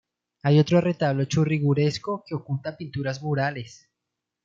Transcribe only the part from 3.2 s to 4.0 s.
murales.